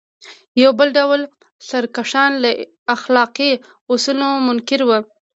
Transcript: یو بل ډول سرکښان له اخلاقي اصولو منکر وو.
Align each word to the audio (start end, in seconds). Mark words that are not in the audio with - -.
یو 0.63 0.71
بل 0.79 0.89
ډول 0.97 1.21
سرکښان 1.69 2.31
له 2.43 2.51
اخلاقي 2.95 3.51
اصولو 3.93 4.29
منکر 4.47 4.81
وو. 4.85 4.99